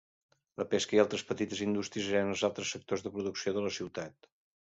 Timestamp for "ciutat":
3.79-4.33